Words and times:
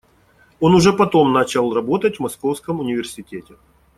Он 0.59 0.73
уже 0.73 0.93
потом 0.93 1.31
начал 1.31 1.71
работать 1.75 2.15
в 2.17 2.21
Московском 2.23 2.79
университете. 2.79 3.57